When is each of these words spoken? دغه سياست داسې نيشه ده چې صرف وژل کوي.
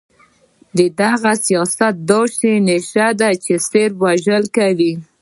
دغه 0.99 1.31
سياست 1.45 1.81
داسې 2.11 2.49
نيشه 2.67 3.07
ده 3.19 3.29
چې 3.43 3.53
صرف 3.69 3.95
وژل 4.05 4.43
کوي. 4.57 4.93